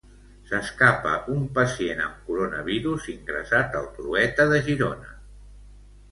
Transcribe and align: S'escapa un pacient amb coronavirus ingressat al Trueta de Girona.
S'escapa 0.51 1.09
un 1.33 1.41
pacient 1.57 1.99
amb 2.05 2.23
coronavirus 2.29 3.05
ingressat 3.13 3.77
al 3.81 3.85
Trueta 3.99 4.47
de 4.55 4.59
Girona. 4.69 5.13